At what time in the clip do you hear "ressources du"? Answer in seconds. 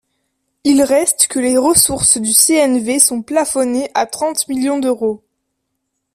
1.59-2.33